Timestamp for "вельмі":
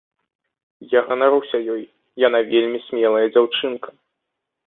2.55-2.79